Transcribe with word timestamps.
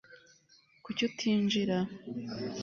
kuki 0.83 1.01
utinjira 1.09 1.77